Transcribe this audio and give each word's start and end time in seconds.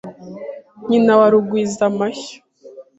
Nyina 0.89 1.13
wa 1.19 1.27
Rugwizamashyo 1.33 2.37